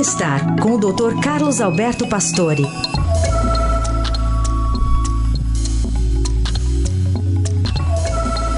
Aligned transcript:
Bem-estar 0.00 0.56
com 0.62 0.76
o 0.76 0.78
Dr. 0.78 1.20
Carlos 1.22 1.60
Alberto 1.60 2.08
Pastore. 2.08 2.62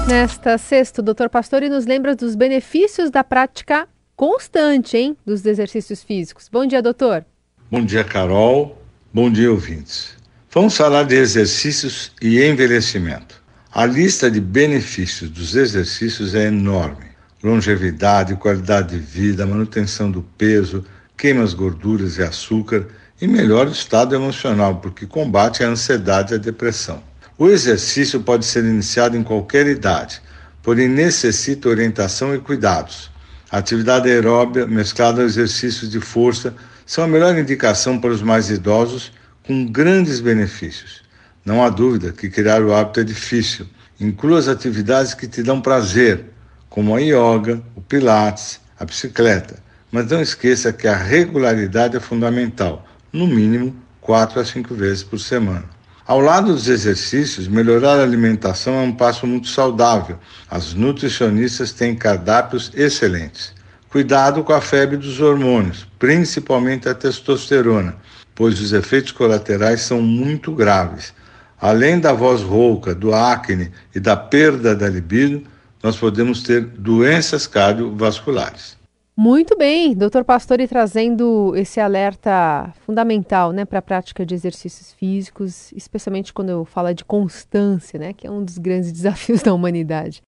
Nesta 0.07 0.57
sexta, 0.57 1.01
o 1.01 1.03
Dr. 1.03 1.27
Pastore 1.29 1.67
nos 1.67 1.85
lembra 1.85 2.15
dos 2.15 2.33
benefícios 2.35 3.11
da 3.11 3.25
prática 3.25 3.89
constante, 4.15 4.95
hein, 4.95 5.17
dos 5.25 5.45
exercícios 5.45 6.01
físicos. 6.01 6.47
Bom 6.49 6.65
dia, 6.65 6.81
doutor. 6.81 7.25
Bom 7.69 7.83
dia, 7.83 8.05
Carol. 8.05 8.81
Bom 9.13 9.29
dia, 9.29 9.51
ouvintes. 9.51 10.15
Vamos 10.49 10.77
falar 10.77 11.03
de 11.03 11.15
exercícios 11.15 12.13
e 12.21 12.41
envelhecimento. 12.41 13.43
A 13.69 13.85
lista 13.85 14.31
de 14.31 14.39
benefícios 14.39 15.29
dos 15.29 15.57
exercícios 15.57 16.35
é 16.35 16.45
enorme: 16.45 17.07
longevidade, 17.43 18.33
qualidade 18.37 18.97
de 18.97 18.99
vida, 18.99 19.45
manutenção 19.45 20.09
do 20.09 20.21
peso, 20.37 20.85
queima 21.17 21.43
as 21.43 21.53
gorduras 21.53 22.17
e 22.17 22.23
açúcar 22.23 22.87
e 23.21 23.27
melhora 23.27 23.69
o 23.69 23.73
estado 23.73 24.15
emocional, 24.15 24.77
porque 24.77 25.05
combate 25.05 25.63
a 25.63 25.69
ansiedade 25.69 26.33
e 26.33 26.35
a 26.35 26.39
depressão. 26.39 27.01
O 27.37 27.47
exercício 27.47 28.21
pode 28.21 28.45
ser 28.45 28.63
iniciado 28.63 29.17
em 29.17 29.23
qualquer 29.23 29.67
idade, 29.67 30.21
porém 30.61 30.87
necessita 30.87 31.69
orientação 31.69 32.35
e 32.35 32.39
cuidados. 32.39 33.09
A 33.49 33.57
atividade 33.57 34.09
aeróbia 34.09 34.65
mesclada 34.65 35.21
ao 35.21 35.27
exercício 35.27 35.87
de 35.87 35.99
força 35.99 36.53
são 36.85 37.03
a 37.03 37.07
melhor 37.07 37.37
indicação 37.37 37.99
para 37.99 38.11
os 38.11 38.21
mais 38.21 38.49
idosos, 38.49 39.11
com 39.45 39.65
grandes 39.65 40.19
benefícios. 40.19 41.03
Não 41.45 41.63
há 41.63 41.69
dúvida 41.69 42.11
que 42.11 42.29
criar 42.29 42.61
o 42.61 42.73
hábito 42.73 43.01
é 43.01 43.03
difícil. 43.03 43.67
Inclua 43.99 44.39
as 44.39 44.47
atividades 44.47 45.13
que 45.13 45.27
te 45.27 45.43
dão 45.43 45.61
prazer, 45.61 46.25
como 46.69 46.95
a 46.95 46.99
yoga, 46.99 47.61
o 47.75 47.81
pilates, 47.81 48.59
a 48.79 48.85
bicicleta. 48.85 49.62
Mas 49.93 50.07
não 50.07 50.23
esqueça 50.23 50.73
que 50.73 50.87
a 50.87 50.95
regularidade 50.95 51.95
é 51.95 51.99
fundamental, 51.99 52.83
no 53.11 53.27
mínimo 53.27 53.75
quatro 54.01 54.39
a 54.39 54.43
cinco 54.43 54.73
vezes 54.73 55.03
por 55.03 55.19
semana. 55.19 55.65
Ao 56.07 56.19
lado 56.19 56.51
dos 56.51 56.67
exercícios, 56.67 57.47
melhorar 57.47 57.99
a 57.99 58.01
alimentação 58.01 58.73
é 58.73 58.81
um 58.81 58.91
passo 58.91 59.27
muito 59.27 59.49
saudável. 59.49 60.17
As 60.49 60.73
nutricionistas 60.73 61.73
têm 61.73 61.95
cardápios 61.95 62.71
excelentes. 62.73 63.53
Cuidado 63.87 64.43
com 64.43 64.51
a 64.51 64.59
febre 64.59 64.97
dos 64.97 65.21
hormônios, 65.21 65.87
principalmente 65.99 66.89
a 66.89 66.95
testosterona, 66.95 67.95
pois 68.33 68.59
os 68.59 68.73
efeitos 68.73 69.11
colaterais 69.11 69.81
são 69.81 70.01
muito 70.01 70.51
graves. 70.53 71.13
Além 71.61 71.99
da 71.99 72.13
voz 72.13 72.41
rouca, 72.41 72.95
do 72.95 73.13
acne 73.13 73.71
e 73.93 73.99
da 73.99 74.17
perda 74.17 74.75
da 74.75 74.89
libido, 74.89 75.43
nós 75.83 75.95
podemos 75.95 76.41
ter 76.41 76.61
doenças 76.61 77.45
cardiovasculares. 77.45 78.81
Muito 79.15 79.55
bem, 79.55 79.93
doutor 79.93 80.25
Pastore 80.25 80.67
trazendo 80.67 81.55
esse 81.55 81.79
alerta 81.79 82.73
fundamental 82.83 83.51
né, 83.51 83.63
para 83.63 83.77
a 83.77 83.81
prática 83.81 84.25
de 84.25 84.33
exercícios 84.33 84.91
físicos, 84.91 85.71
especialmente 85.73 86.33
quando 86.33 86.49
eu 86.49 86.65
falo 86.65 86.91
de 86.95 87.05
constância, 87.05 87.99
né, 87.99 88.11
que 88.11 88.25
é 88.25 88.31
um 88.31 88.43
dos 88.43 88.57
grandes 88.57 88.91
desafios 88.91 89.43
da 89.43 89.53
humanidade. 89.53 90.19